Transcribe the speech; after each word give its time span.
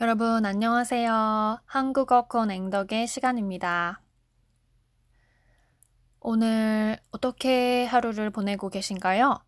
여러분, 0.00 0.44
안녕하세요. 0.44 1.60
한국어 1.66 2.26
콘 2.26 2.50
앵덕의 2.50 3.06
시간입니다. 3.06 4.02
오늘 6.18 6.98
어떻게 7.12 7.84
하루를 7.84 8.30
보내고 8.30 8.70
계신가요? 8.70 9.38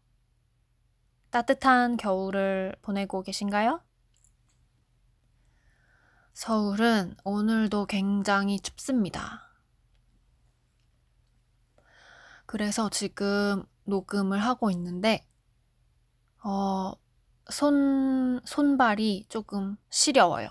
따뜻한 1.31 1.97
겨울을 1.97 2.77
보내고 2.81 3.23
계신가요? 3.23 3.83
서울은 6.33 7.17
오늘도 7.25 7.87
굉장히 7.87 8.61
춥습니다. 8.61 9.51
그래서 12.47 12.89
지금 12.89 13.65
녹음을 13.83 14.39
하고 14.39 14.71
있는데, 14.71 15.27
어, 16.45 16.93
손, 17.51 18.41
손발이 18.45 19.27
조금 19.29 19.77
시려워요. 19.89 20.49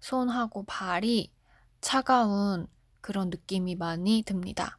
손하고 0.00 0.64
발이 0.64 1.32
차가운 1.80 2.66
그런 3.00 3.30
느낌이 3.30 3.76
많이 3.76 4.22
듭니다. 4.22 4.78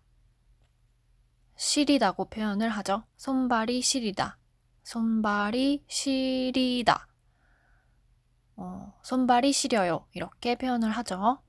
시리다고 1.55 2.29
표현을 2.29 2.69
하죠. 2.69 3.05
손발이 3.17 3.81
시리다. 3.81 4.37
손발이 4.83 5.85
시리다. 5.87 7.07
어, 8.57 8.93
손발이 9.03 9.53
시려요. 9.53 10.07
이렇게 10.11 10.55
표현을 10.55 10.91
하죠. 10.91 11.41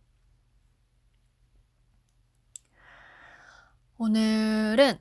오늘은 3.99 5.01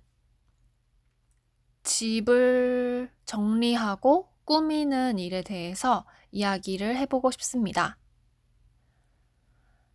집을 1.83 3.11
정리하고 3.25 4.34
꾸미는 4.45 5.19
일에 5.19 5.41
대해서 5.41 6.05
이야기를 6.31 6.95
해보고 6.97 7.31
싶습니다. 7.31 7.97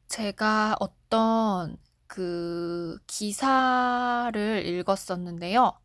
제가 0.08 0.76
어떤 0.80 1.76
그 2.06 2.98
기사를 3.06 4.66
읽었었는데요. 4.66 5.78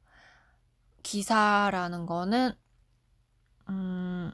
기사라는 1.04 2.08
거는 2.08 2.54
음, 3.70 4.32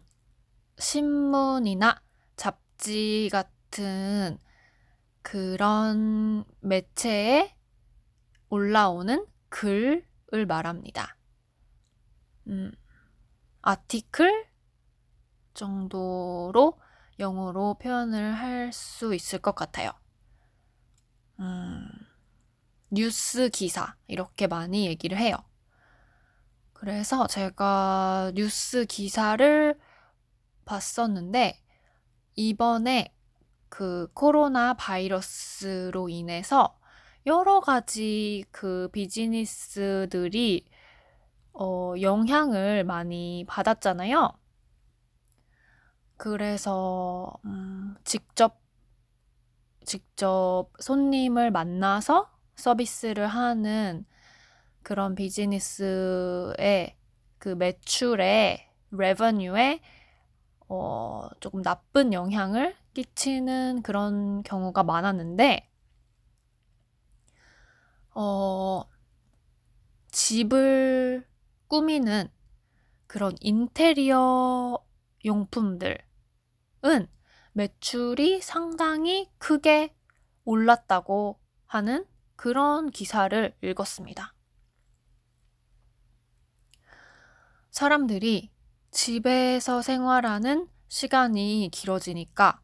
신문이나 0.78 2.02
잡지 2.38 3.30
같은 3.32 4.38
그런 5.22 6.46
매체에 6.62 7.54
올라오는 8.50 9.26
글을 9.50 10.46
말합니다. 10.48 11.18
음, 12.48 12.72
아티클 13.62 14.48
정도로 15.54 16.80
영어로 17.20 17.76
표현을 17.76 18.34
할 18.34 18.72
수 18.74 19.14
있을 19.14 19.40
것 19.40 19.56
같아요. 19.56 19.92
음, 21.40 21.88
뉴스 22.90 23.50
기사 23.50 23.96
이렇게 24.08 24.48
많이 24.48 24.86
얘기를 24.86 25.18
해요. 25.18 25.36
그래서 26.74 27.28
제가 27.28 28.32
뉴스 28.36 28.86
기사를 28.86 29.80
봤었는데 30.66 31.60
이번에 32.36 33.14
그 33.70 34.10
코로나 34.14 34.74
바이러스로 34.74 36.10
인해서 36.10 36.80
여러 37.26 37.60
가지 37.60 38.46
그 38.52 38.90
비즈니스들이 38.92 40.66
어, 41.54 41.94
영향을 42.02 42.84
많이 42.84 43.46
받았잖아요. 43.48 44.32
그래서 46.18 47.34
음, 47.46 47.96
직접 48.04 48.60
직접 49.86 50.70
손님을 50.80 51.52
만나서 51.52 52.30
서비스를 52.56 53.28
하는 53.28 54.06
그런 54.84 55.16
비즈니스의 55.16 56.96
그 57.40 57.50
매출에 57.50 58.70
레버뉴에 58.92 59.82
어, 60.70 61.28
조금 61.40 61.62
나쁜 61.64 62.14
영향을 62.14 62.76
끼치는 62.94 63.82
그런 63.84 64.44
경우가 64.44 64.84
많았는데 64.84 65.68
어, 68.14 68.86
집을 70.12 71.26
꾸미는 71.72 72.28
그런 73.08 73.34
인테리어 73.40 74.78
용품들은 75.24 75.96
매출이 77.54 78.42
상당히 78.42 79.30
크게 79.38 79.96
올랐다고 80.44 81.40
하는 81.68 82.06
그런 82.36 82.90
기사를 82.90 83.56
읽었습니다. 83.62 84.36
사람들이 87.70 88.52
집에서 88.92 89.82
생활하는 89.82 90.68
시간이 90.90 91.70
길어지니까 91.72 92.62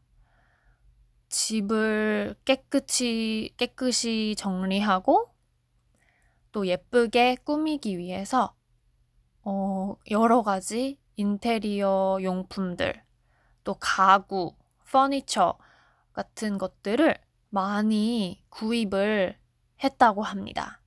집을 1.30 2.36
깨끗이, 2.44 3.54
깨끗이 3.56 4.34
정리하고 4.36 5.34
또 6.52 6.66
예쁘게 6.66 7.36
꾸미기 7.44 7.96
위해서 7.96 8.57
어, 9.50 9.96
여러 10.10 10.42
가지 10.42 10.98
인테리어 11.16 12.18
용품들, 12.20 13.02
또 13.64 13.76
가구, 13.80 14.54
퍼니처 14.90 15.56
같은 16.12 16.58
것들을 16.58 17.16
많이 17.48 18.44
구입을 18.50 19.38
했다고 19.82 20.22
합니다. 20.22 20.82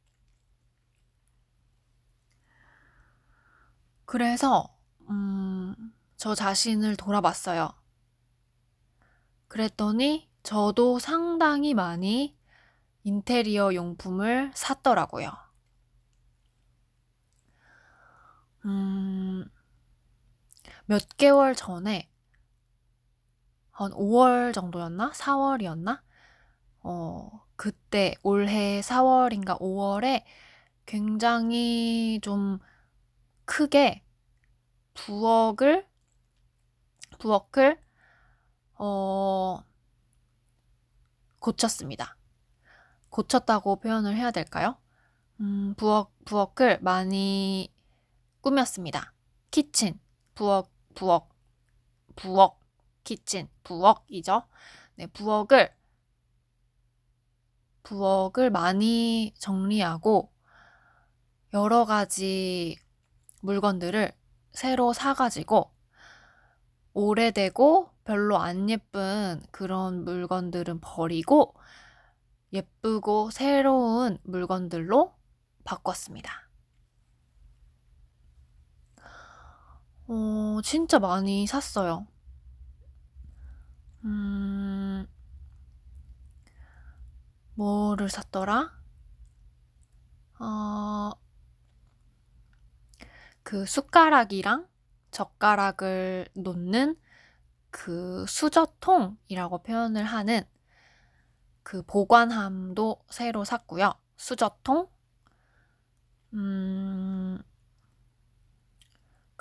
그래서, 4.06 4.78
음, 5.10 5.74
저 6.16 6.36
자신을 6.36 6.98
돌아봤어요. 6.98 7.74
그랬더니 9.48 10.30
저도 10.44 11.00
상당히 11.00 11.74
많이 11.74 12.38
인테리어 13.06 13.74
용품을 13.74 14.52
샀더라고요. 14.54 15.50
음, 18.66 19.46
몇 20.86 21.02
개월 21.18 21.56
전에 21.56 22.10
한 23.72 23.92
5월 23.92 24.54
정도였나? 24.54 25.12
4월이었나? 25.12 26.02
어, 26.84 27.46
그때 27.56 28.16
올해 28.24 28.82
4월인가 28.82 29.60
5월에 29.60 30.24
굉장히 30.86 32.20
좀 32.22 32.60
크게 33.46 34.04
부엌을 34.94 35.88
부엌을 37.20 37.80
어 38.76 39.64
고쳤습니다. 41.40 42.18
고쳤다고 43.10 43.78
표현을 43.80 44.16
해야 44.16 44.32
될까요? 44.32 44.78
음, 45.40 45.74
부엌 45.78 46.12
부엌을 46.26 46.80
많이 46.82 47.71
꾸몄습니다. 48.41 49.13
키친, 49.52 50.00
부엌, 50.35 50.69
부엌, 50.96 51.29
부엌, 52.16 52.59
키친, 53.03 53.50
부엌이죠. 53.63 54.44
네, 54.96 55.07
부엌을 55.07 55.74
부엌을 57.84 58.50
많이 58.50 59.34
정리하고 59.38 60.31
여러 61.53 61.85
가지 61.85 62.78
물건들을 63.41 64.12
새로 64.53 64.94
사가지고 64.94 65.72
오래되고 66.94 67.90
별로 68.03 68.38
안 68.38 68.69
예쁜 68.69 69.41
그런 69.51 70.04
물건들은 70.04 70.80
버리고 70.81 71.56
예쁘고 72.54 73.31
새로운 73.31 74.18
물건들로 74.24 75.13
바꿨습니다. 75.63 76.50
어, 80.12 80.60
진짜 80.62 81.00
많이 81.00 81.48
샀어요. 81.48 82.06
음, 84.04 85.08
뭐를 87.56 88.10
샀더라? 88.10 88.72
어, 90.40 91.12
그 93.44 93.66
숟가락이랑 93.66 94.68
젓가락을 95.12 96.28
놓는 96.36 96.96
그 97.72 98.25
수저통이라고 98.28 99.64
표현을 99.64 100.04
하는 100.06 100.44
그 101.64 101.81
보관함도 101.84 103.04
새로 103.10 103.44
샀고요. 103.44 103.94
수저통. 104.18 104.88
음, 106.34 107.42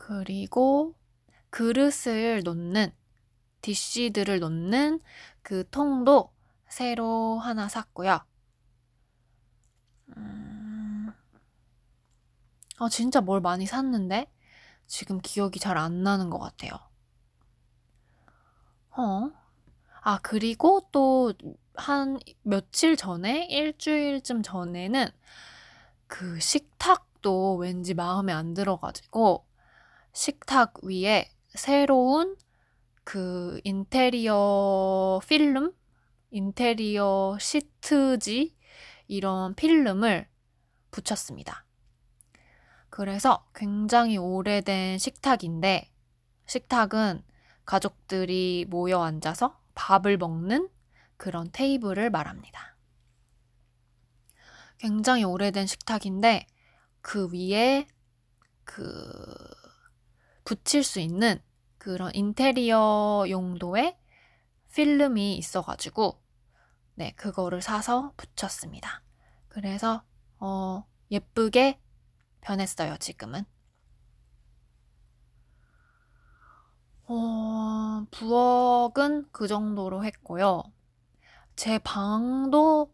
그리고 0.01 0.95
그릇을 1.51 2.43
놓는 2.43 2.93
DC들을 3.61 4.41
놓는 4.41 5.01
그 5.43 5.69
통도 5.71 6.33
새로 6.69 7.39
하나 7.39 7.69
샀고요. 7.69 8.21
음... 10.17 11.13
아, 12.79 12.89
진짜 12.89 13.21
뭘 13.21 13.41
많이 13.41 13.67
샀는데? 13.67 14.33
지금 14.87 15.21
기억이 15.21 15.61
잘 15.61 15.77
안 15.77 16.03
나는 16.03 16.31
것 16.31 16.39
같아요. 16.39 16.73
어? 18.97 19.31
아, 20.03 20.19
그리고 20.23 20.89
또 20.93 21.33
한 21.81 22.19
며칠 22.43 22.97
전에, 22.97 23.47
일주일쯤 23.47 24.43
전에는 24.43 25.09
그 26.07 26.39
식탁도 26.41 27.57
왠지 27.57 27.95
마음에 27.95 28.33
안 28.33 28.55
들어가지고 28.55 29.47
식탁 30.13 30.83
위에 30.83 31.31
새로운 31.55 32.37
그 33.05 33.61
인테리어 33.65 35.21
필름? 35.27 35.73
인테리어 36.31 37.37
시트지? 37.41 38.57
이런 39.09 39.55
필름을 39.55 40.29
붙였습니다. 40.91 41.65
그래서 42.89 43.49
굉장히 43.55 44.17
오래된 44.17 44.99
식탁인데, 44.99 45.91
식탁은 46.47 47.25
가족들이 47.65 48.67
모여 48.69 49.01
앉아서 49.03 49.61
밥을 49.75 50.17
먹는 50.17 50.69
그런 51.17 51.51
테이블을 51.53 52.11
말합니다. 52.11 52.77
굉장히 54.79 55.25
오래된 55.25 55.67
식탁인데, 55.67 56.47
그 57.01 57.29
위에 57.33 57.87
그 58.65 59.60
붙일 60.51 60.83
수 60.83 60.99
있는 60.99 61.41
그런 61.79 62.13
인테리어 62.13 63.25
용도의 63.29 63.97
필름이 64.75 65.37
있어가지고, 65.37 66.21
네, 66.97 67.13
그거를 67.13 67.63
사서 67.63 68.13
붙였습니다. 68.17 69.05
그래서, 69.47 70.03
어, 70.41 70.85
예쁘게 71.13 71.79
변했어요, 72.41 72.97
지금은. 72.97 73.45
어, 77.07 78.05
부엌은 78.11 79.29
그 79.31 79.47
정도로 79.47 80.05
했고요. 80.05 80.65
제 81.55 81.79
방도 81.79 82.93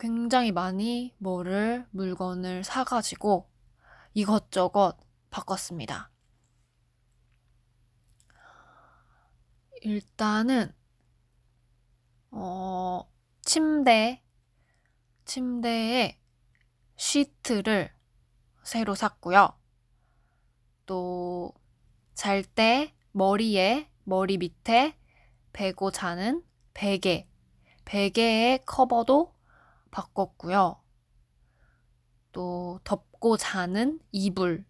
굉장히 0.00 0.50
많이 0.50 1.14
뭐를, 1.18 1.86
물건을 1.92 2.64
사가지고 2.64 3.48
이것저것 4.14 4.96
바꿨습니다. 5.30 6.10
일단은, 9.82 10.74
어, 12.30 13.10
침대, 13.42 14.22
침대에 15.24 16.18
시트를 16.96 17.92
새로 18.62 18.94
샀고요. 18.94 19.58
또, 20.86 21.54
잘 22.14 22.42
때 22.42 22.94
머리에, 23.12 23.90
머리 24.04 24.38
밑에 24.38 24.98
베고 25.52 25.90
자는 25.90 26.42
베개, 26.74 27.28
베개의 27.84 28.64
커버도 28.66 29.34
바꿨고요. 29.90 30.82
또, 32.32 32.80
덮고 32.84 33.36
자는 33.36 34.00
이불, 34.12 34.64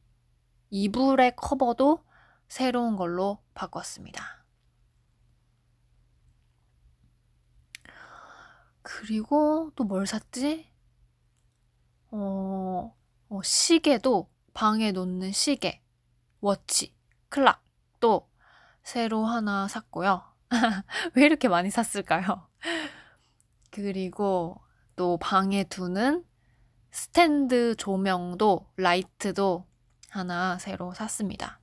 이불의 0.70 1.36
커버도 1.36 2.04
새로운 2.48 2.96
걸로 2.96 3.42
바꿨습니다. 3.54 4.37
그리고 8.88 9.70
또 9.76 9.84
뭘 9.84 10.06
샀지? 10.06 10.66
어, 12.10 12.94
어, 13.28 13.42
시계도 13.42 14.30
방에 14.54 14.92
놓는 14.92 15.32
시계, 15.32 15.82
워치, 16.40 16.94
클락 17.28 17.62
또 18.00 18.28
새로 18.82 19.26
하나 19.26 19.68
샀고요. 19.68 20.22
왜 21.14 21.24
이렇게 21.26 21.48
많이 21.48 21.70
샀을까요? 21.70 22.48
그리고 23.70 24.60
또 24.96 25.18
방에 25.18 25.64
두는 25.64 26.24
스탠드 26.90 27.76
조명도, 27.76 28.72
라이트도 28.76 29.66
하나 30.10 30.58
새로 30.58 30.94
샀습니다. 30.94 31.60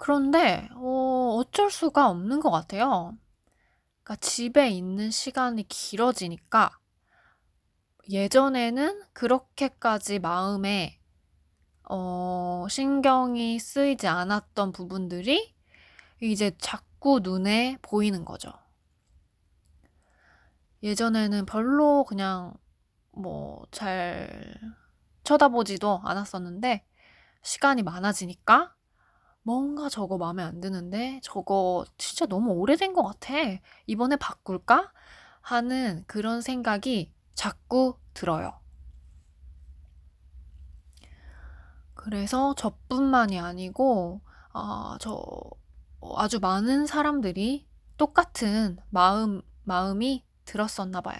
그런데 0.00 0.66
어, 0.76 1.36
어쩔 1.36 1.70
수가 1.70 2.08
없는 2.08 2.40
것 2.40 2.50
같아요. 2.50 3.18
그러니까 4.02 4.16
집에 4.16 4.70
있는 4.70 5.10
시간이 5.10 5.68
길어지니까 5.68 6.70
예전에는 8.08 9.02
그렇게까지 9.12 10.18
마음에 10.20 10.98
어, 11.84 12.66
신경이 12.70 13.58
쓰이지 13.58 14.08
않았던 14.08 14.72
부분들이 14.72 15.54
이제 16.22 16.52
자꾸 16.56 17.20
눈에 17.22 17.76
보이는 17.82 18.24
거죠. 18.24 18.54
예전에는 20.82 21.44
별로 21.44 22.04
그냥 22.04 22.54
뭐 23.12 23.66
잘 23.70 24.54
쳐다보지도 25.24 26.00
않았었는데 26.04 26.86
시간이 27.42 27.82
많아지니까 27.82 28.74
뭔가 29.42 29.88
저거 29.88 30.18
마음에 30.18 30.42
안 30.42 30.60
드는데 30.60 31.20
저거 31.22 31.84
진짜 31.98 32.26
너무 32.26 32.52
오래된 32.52 32.92
것 32.92 33.02
같아. 33.02 33.34
이번에 33.86 34.16
바꿀까? 34.16 34.92
하는 35.40 36.04
그런 36.06 36.42
생각이 36.42 37.12
자꾸 37.34 37.96
들어요. 38.12 38.60
그래서 41.94 42.54
저뿐만이 42.54 43.38
아니고, 43.38 44.20
아, 44.52 44.96
저, 45.00 45.22
아주 46.16 46.40
많은 46.40 46.86
사람들이 46.86 47.66
똑같은 47.96 48.78
마음, 48.88 49.42
마음이 49.64 50.24
들었었나 50.44 51.00
봐요. 51.00 51.18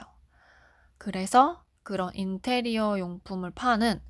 그래서 0.96 1.64
그런 1.82 2.14
인테리어 2.14 2.98
용품을 2.98 3.50
파는 3.50 4.00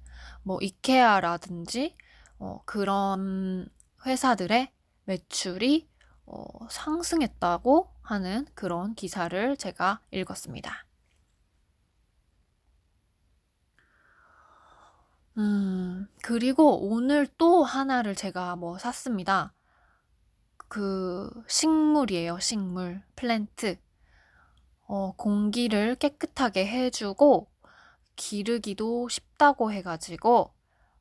뭐 0.42 0.58
이케아라든지 0.60 1.96
어, 2.38 2.62
그런 2.64 3.68
회사들의 4.06 4.72
매출이 5.04 5.88
어, 6.26 6.44
상승했다고 6.70 7.92
하는 8.02 8.46
그런 8.54 8.94
기사를 8.94 9.56
제가 9.56 10.00
읽었습니다. 10.10 10.86
음, 15.38 16.06
그리고 16.22 16.88
오늘 16.88 17.26
또 17.38 17.64
하나를 17.64 18.14
제가 18.14 18.56
뭐 18.56 18.78
샀습니다. 18.78 19.54
그 20.68 21.30
식물이에요, 21.48 22.38
식물. 22.38 23.02
플랜트. 23.16 23.78
어, 24.86 25.12
공기를 25.16 25.94
깨끗하게 25.94 26.66
해주고 26.66 27.48
기르기도 28.16 29.08
쉽다고 29.08 29.72
해가지고 29.72 30.52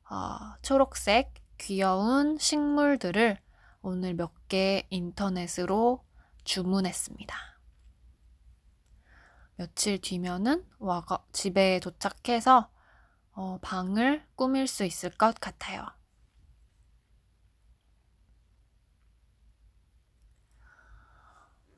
아, 0.04 0.56
초록색 0.62 1.34
귀여운 1.60 2.38
식물들을 2.38 3.38
오늘 3.82 4.14
몇 4.14 4.32
개 4.48 4.84
인터넷으로 4.90 6.02
주문했습니다. 6.42 7.36
며칠 9.54 10.00
뒤면은 10.00 10.66
와가 10.80 11.24
집에 11.32 11.78
도착해서 11.78 12.68
어, 13.32 13.58
방을 13.62 14.26
꾸밀 14.36 14.66
수 14.66 14.84
있을 14.84 15.10
것 15.10 15.38
같아요. 15.40 15.86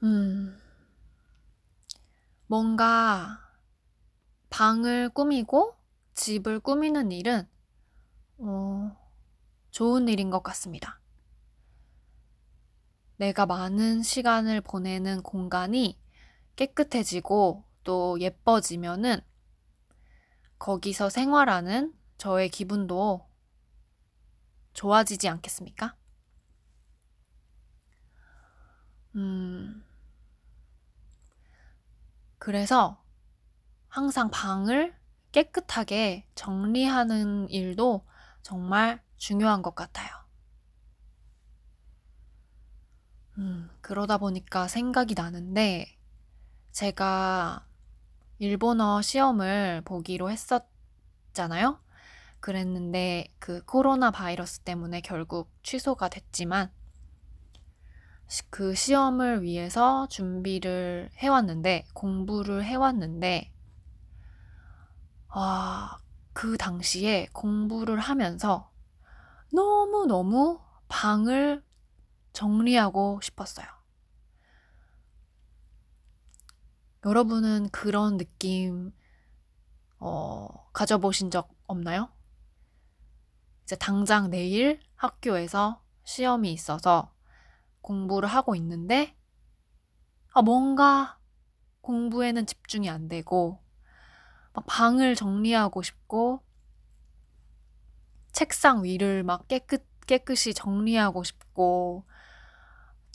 음, 0.02 0.58
뭔가 2.46 3.40
방을 4.50 5.08
꾸미고 5.08 5.74
집을 6.14 6.60
꾸미는 6.60 7.10
일은 7.10 7.48
어, 8.38 8.96
좋은 9.72 10.06
일인 10.06 10.28
것 10.28 10.42
같습니다. 10.42 11.00
내가 13.16 13.46
많은 13.46 14.02
시간을 14.02 14.60
보내는 14.60 15.22
공간이 15.22 15.98
깨끗해지고 16.56 17.64
또 17.82 18.20
예뻐지면은 18.20 19.20
거기서 20.58 21.08
생활하는 21.08 21.94
저의 22.18 22.50
기분도 22.50 23.26
좋아지지 24.74 25.28
않겠습니까? 25.28 25.96
음, 29.14 29.84
그래서 32.38 33.02
항상 33.88 34.30
방을 34.30 34.94
깨끗하게 35.32 36.28
정리하는 36.34 37.48
일도 37.48 38.06
정말 38.42 39.02
중요한 39.22 39.62
것 39.62 39.76
같아요. 39.76 40.10
음, 43.38 43.70
그러다 43.80 44.18
보니까 44.18 44.66
생각이 44.66 45.14
나는데, 45.14 45.96
제가 46.72 47.64
일본어 48.40 49.00
시험을 49.00 49.82
보기로 49.84 50.28
했었잖아요? 50.28 51.78
그랬는데, 52.40 53.28
그 53.38 53.64
코로나 53.64 54.10
바이러스 54.10 54.58
때문에 54.58 55.00
결국 55.02 55.52
취소가 55.62 56.08
됐지만, 56.08 56.72
그 58.50 58.74
시험을 58.74 59.42
위해서 59.42 60.08
준비를 60.08 61.10
해왔는데, 61.18 61.84
공부를 61.94 62.64
해왔는데, 62.64 63.52
아, 65.28 65.98
그 66.32 66.56
당시에 66.56 67.28
공부를 67.32 68.00
하면서 68.00 68.71
너무너무 69.52 70.60
방을 70.88 71.62
정리하고 72.32 73.20
싶었어요. 73.22 73.66
여러분은 77.04 77.68
그런 77.70 78.16
느낌, 78.16 78.92
어, 79.98 80.70
가져보신 80.72 81.30
적 81.30 81.50
없나요? 81.66 82.08
이제 83.64 83.76
당장 83.76 84.30
내일 84.30 84.80
학교에서 84.94 85.82
시험이 86.04 86.52
있어서 86.52 87.12
공부를 87.82 88.28
하고 88.28 88.54
있는데, 88.54 89.16
아, 90.32 90.42
뭔가 90.42 91.18
공부에는 91.82 92.46
집중이 92.46 92.88
안 92.88 93.08
되고, 93.08 93.60
막 94.54 94.64
방을 94.66 95.14
정리하고 95.14 95.82
싶고, 95.82 96.42
책상 98.32 98.84
위를 98.84 99.22
막 99.22 99.48
깨끗, 99.48 99.86
깨끗이 100.06 100.54
정리하고 100.54 101.22
싶고, 101.24 102.04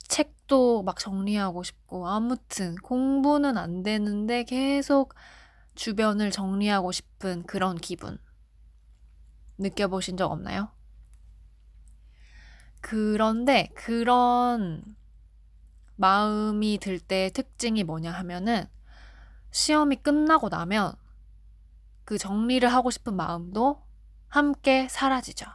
책도 0.08 0.82
막 0.84 0.98
정리하고 0.98 1.62
싶고, 1.62 2.08
아무튼 2.08 2.76
공부는 2.76 3.56
안 3.58 3.82
되는데 3.82 4.44
계속 4.44 5.14
주변을 5.74 6.30
정리하고 6.30 6.92
싶은 6.92 7.44
그런 7.44 7.76
기분. 7.76 8.18
느껴보신 9.58 10.16
적 10.16 10.30
없나요? 10.32 10.70
그런데 12.80 13.68
그런 13.74 14.96
마음이 15.96 16.78
들 16.78 17.00
때 17.00 17.30
특징이 17.34 17.82
뭐냐 17.84 18.12
하면은 18.12 18.66
시험이 19.50 19.96
끝나고 19.96 20.48
나면 20.48 20.94
그 22.04 22.18
정리를 22.18 22.68
하고 22.72 22.90
싶은 22.90 23.14
마음도 23.14 23.82
함께 24.28 24.88
사라지죠. 24.88 25.46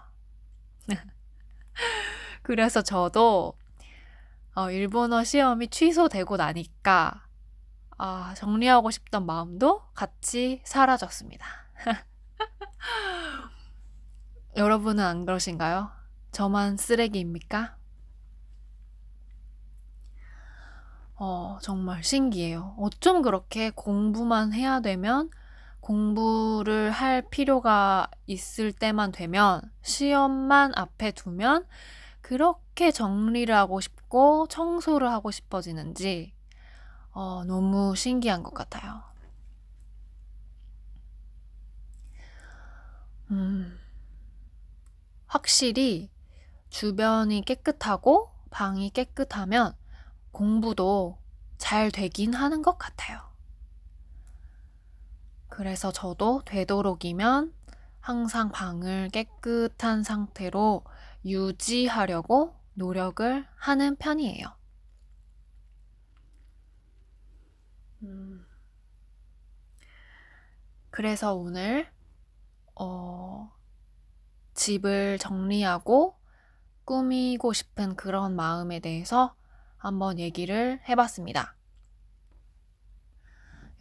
그래서 2.44 2.82
저도 2.82 3.54
어, 4.56 4.70
일본어 4.70 5.24
시험이 5.24 5.68
취소되고 5.68 6.38
나니까 6.38 7.26
아, 7.98 8.34
정리하고 8.36 8.92
싶던 8.92 9.26
마음도 9.26 9.82
같이 9.94 10.62
사라졌습니다. 10.66 11.46
여러분은 14.56 15.04
안 15.04 15.26
그러신가요? 15.26 15.90
저만 16.32 16.78
쓰레기입니까? 16.78 17.78
어, 21.16 21.58
정말 21.62 22.04
신기해요. 22.04 22.76
어쩜 22.78 23.22
그렇게 23.22 23.70
공부만 23.70 24.54
해야 24.54 24.82
되면 24.82 25.30
공부를 25.84 26.92
할 26.92 27.22
필요가 27.30 28.08
있을 28.26 28.72
때만 28.72 29.12
되면 29.12 29.62
시험만 29.82 30.72
앞에 30.76 31.12
두면 31.12 31.68
그렇게 32.22 32.90
정리를 32.90 33.54
하고 33.54 33.82
싶고 33.82 34.48
청소를 34.48 35.12
하고 35.12 35.30
싶어지는지 35.30 36.34
어, 37.12 37.44
너무 37.44 37.98
신기한 37.98 38.44
것 38.44 38.54
같아요. 38.54 39.04
음, 43.32 43.78
확실히 45.28 46.10
주변이 46.70 47.42
깨끗하고 47.42 48.32
방이 48.52 48.90
깨끗하면 48.90 49.76
공부도 50.32 51.18
잘 51.58 51.92
되긴 51.92 52.34
하는 52.34 52.62
것 52.62 52.78
같아요. 52.78 53.33
그래서 55.56 55.92
저도 55.92 56.42
되도록이면 56.46 57.54
항상 58.00 58.50
방을 58.50 59.10
깨끗한 59.10 60.02
상태로 60.02 60.84
유지하려고 61.26 62.56
노력을 62.74 63.46
하는 63.56 63.96
편이에요. 63.96 64.48
음. 68.02 68.48
그래서 70.90 71.36
오늘, 71.36 71.88
어, 72.74 73.52
집을 74.56 75.20
정리하고 75.20 76.18
꾸미고 76.84 77.54
싶은 77.54 77.96
그런 77.96 78.36
마음에 78.36 78.80
대해서 78.80 79.36
한번 79.78 80.18
얘기를 80.18 80.82
해봤습니다. 80.90 81.56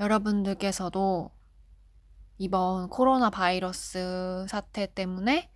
여러분들께서도 0.00 1.30
이번 2.42 2.88
코로나 2.88 3.30
바이러스 3.30 4.44
사태 4.48 4.92
때문에 4.92 5.48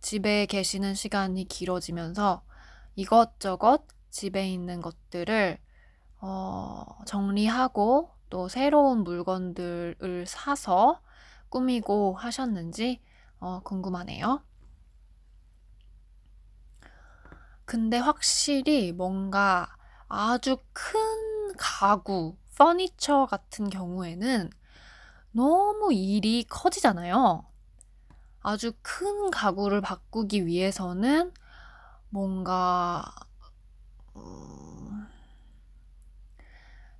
집에 0.00 0.46
계시는 0.46 0.94
시간이 0.94 1.44
길어지면서 1.44 2.42
이것저것 2.96 3.86
집에 4.08 4.48
있는 4.48 4.80
것들을 4.80 5.58
어, 6.22 6.86
정리하고 7.04 8.12
또 8.30 8.48
새로운 8.48 9.04
물건들을 9.04 10.24
사서 10.26 11.02
꾸미고 11.50 12.14
하셨는지 12.14 13.02
어, 13.38 13.60
궁금하네요. 13.62 14.42
근데 17.66 17.98
확실히 17.98 18.92
뭔가 18.92 19.76
아주 20.08 20.56
큰 20.72 21.52
가구, 21.58 22.38
퍼니처 22.56 23.26
같은 23.26 23.68
경우에는 23.68 24.48
너무 25.32 25.92
일이 25.92 26.44
커지잖아요. 26.48 27.44
아주 28.42 28.72
큰 28.82 29.30
가구를 29.30 29.80
바꾸기 29.80 30.46
위해서는 30.46 31.32
뭔가 32.10 33.04
음, 34.16 35.06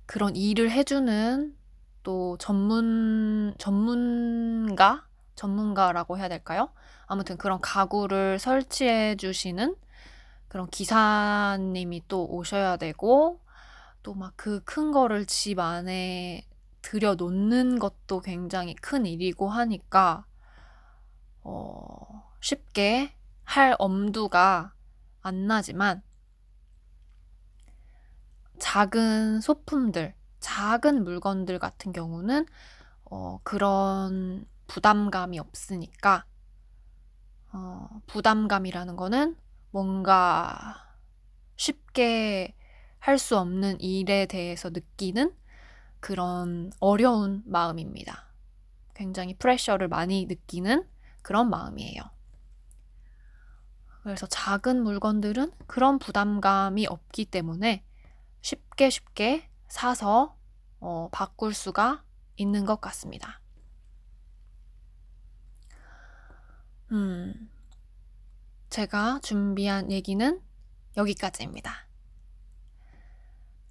그런 0.05 0.35
일을 0.35 0.71
해주는 0.71 1.55
또 2.03 2.37
전문 2.37 3.53
전문가 3.57 5.05
전문가라고 5.35 6.17
해야 6.17 6.27
될까요? 6.29 6.69
아무튼 7.05 7.37
그런 7.37 7.61
가구를 7.61 8.39
설치해 8.39 9.15
주시는 9.15 9.75
그런 10.49 10.69
기사님이 10.69 12.03
또 12.07 12.25
오셔야 12.27 12.77
되고 12.77 13.41
또 14.03 14.13
막 14.15 14.35
그 14.37 14.63
큰 14.65 14.91
거를 14.91 15.25
집 15.27 15.59
안에 15.59 16.45
들여놓는 16.81 17.79
것도 17.79 18.21
굉장히 18.21 18.75
큰 18.75 19.05
일이고 19.05 19.49
하니까 19.49 20.25
어, 21.43 22.33
쉽게 22.41 23.15
할 23.43 23.75
엄두가 23.79 24.73
안 25.21 25.47
나지만 25.47 26.01
작은 28.59 29.41
소품들, 29.41 30.13
작은 30.39 31.03
물건들 31.03 31.59
같은 31.59 31.91
경우는 31.91 32.45
어, 33.05 33.39
그런 33.43 34.45
부담감이 34.67 35.39
없으니까 35.39 36.25
어, 37.53 38.01
부담감이라는 38.07 38.95
거는 38.95 39.35
뭔가 39.71 40.95
쉽게 41.57 42.55
할 42.99 43.17
수 43.17 43.37
없는 43.37 43.79
일에 43.81 44.25
대해서 44.27 44.69
느끼는 44.69 45.35
그런 46.01 46.71
어려운 46.79 47.43
마음입니다. 47.45 48.33
굉장히 48.93 49.35
프레셔를 49.35 49.87
많이 49.87 50.25
느끼는 50.25 50.85
그런 51.21 51.49
마음이에요. 51.49 52.01
그래서 54.03 54.25
작은 54.25 54.83
물건들은 54.83 55.51
그런 55.67 55.99
부담감이 55.99 56.87
없기 56.87 57.25
때문에 57.25 57.85
쉽게 58.41 58.89
쉽게 58.89 59.49
사서 59.67 60.35
어, 60.79 61.09
바꿀 61.11 61.53
수가 61.53 62.03
있는 62.35 62.65
것 62.65 62.81
같습니다. 62.81 63.39
음, 66.91 67.49
제가 68.69 69.19
준비한 69.21 69.91
얘기는 69.91 70.41
여기까지입니다. 70.97 71.87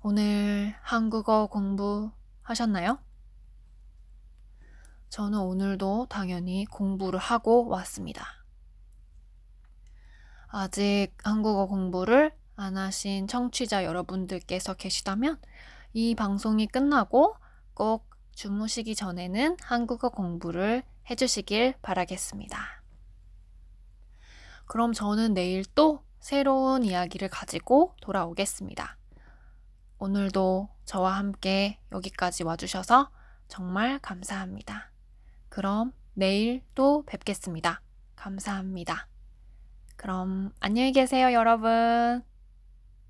오늘 0.02 0.74
한국어 0.80 1.48
공부 1.48 2.12
하셨나요? 2.50 2.98
저는 5.08 5.38
오늘도 5.38 6.06
당연히 6.08 6.64
공부를 6.66 7.18
하고 7.18 7.68
왔습니다. 7.68 8.26
아직 10.48 11.12
한국어 11.22 11.66
공부를 11.66 12.32
안 12.56 12.76
하신 12.76 13.26
청취자 13.28 13.84
여러분들께서 13.84 14.74
계시다면 14.74 15.40
이 15.92 16.14
방송이 16.14 16.66
끝나고 16.66 17.36
꼭 17.74 18.10
주무시기 18.32 18.94
전에는 18.94 19.56
한국어 19.60 20.08
공부를 20.08 20.82
해주시길 21.08 21.74
바라겠습니다. 21.82 22.82
그럼 24.66 24.92
저는 24.92 25.34
내일 25.34 25.64
또 25.74 26.04
새로운 26.20 26.84
이야기를 26.84 27.28
가지고 27.28 27.94
돌아오겠습니다. 28.00 28.96
오늘도 29.98 30.68
저와 30.90 31.18
함께 31.18 31.78
여기까지 31.92 32.42
와주셔서 32.42 33.12
정말 33.46 34.00
감사합니다. 34.00 34.90
그럼 35.48 35.92
내일 36.14 36.64
또 36.74 37.04
뵙겠습니다. 37.06 37.80
감사합니다. 38.16 39.06
그럼 39.94 40.52
안녕히 40.58 40.90
계세요, 40.90 41.32
여러분. 41.32 42.24